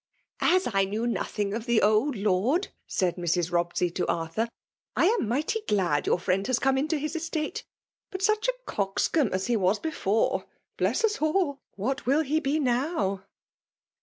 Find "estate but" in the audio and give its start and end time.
7.15-8.23